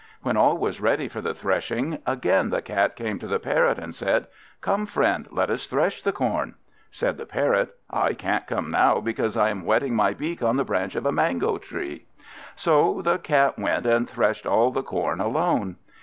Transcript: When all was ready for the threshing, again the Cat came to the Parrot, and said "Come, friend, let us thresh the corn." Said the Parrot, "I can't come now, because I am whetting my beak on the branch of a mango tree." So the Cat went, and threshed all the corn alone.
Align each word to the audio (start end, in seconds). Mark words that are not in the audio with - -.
When 0.23 0.35
all 0.35 0.57
was 0.57 0.81
ready 0.81 1.07
for 1.07 1.21
the 1.21 1.35
threshing, 1.35 1.99
again 2.07 2.49
the 2.49 2.63
Cat 2.63 2.95
came 2.95 3.19
to 3.19 3.27
the 3.27 3.37
Parrot, 3.37 3.77
and 3.77 3.93
said 3.93 4.25
"Come, 4.59 4.87
friend, 4.87 5.27
let 5.29 5.51
us 5.51 5.67
thresh 5.67 6.01
the 6.01 6.11
corn." 6.11 6.55
Said 6.89 7.17
the 7.17 7.27
Parrot, 7.27 7.75
"I 7.87 8.13
can't 8.13 8.47
come 8.47 8.71
now, 8.71 8.99
because 8.99 9.37
I 9.37 9.49
am 9.51 9.61
whetting 9.63 9.93
my 9.93 10.15
beak 10.15 10.41
on 10.41 10.57
the 10.57 10.65
branch 10.65 10.95
of 10.95 11.05
a 11.05 11.11
mango 11.11 11.59
tree." 11.59 12.07
So 12.55 13.03
the 13.03 13.19
Cat 13.19 13.59
went, 13.59 13.85
and 13.85 14.09
threshed 14.09 14.47
all 14.47 14.71
the 14.71 14.81
corn 14.81 15.21
alone. 15.21 15.75